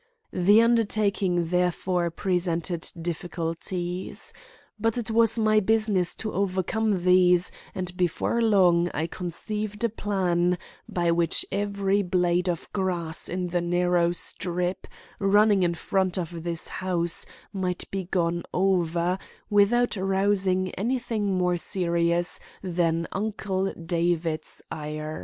The 0.33 0.63
undertaking, 0.63 1.45
therefore, 1.49 2.09
presented 2.09 2.89
difficulties. 2.99 4.33
But 4.79 4.97
it 4.97 5.11
was 5.11 5.37
my 5.37 5.59
business 5.59 6.15
to 6.15 6.33
overcome 6.33 7.03
these, 7.03 7.51
and 7.75 7.95
before 7.95 8.41
long 8.41 8.89
I 8.95 9.05
conceived 9.05 9.83
a 9.83 9.89
plan 9.89 10.57
by 10.89 11.11
which 11.11 11.45
every 11.51 12.01
blade 12.01 12.49
of 12.49 12.67
grass 12.73 13.29
in 13.29 13.49
the 13.49 13.61
narrow 13.61 14.11
strip 14.11 14.87
running 15.19 15.61
in 15.61 15.75
front 15.75 16.17
of 16.17 16.41
this 16.43 16.67
house 16.67 17.27
might 17.53 17.83
be 17.91 18.05
gone 18.05 18.41
over 18.55 19.19
without 19.51 19.97
rousing 19.97 20.71
anything 20.73 21.37
more 21.37 21.57
serious 21.57 22.39
than 22.63 23.07
Uncle 23.13 23.71
David's 23.75 24.63
ire. 24.71 25.19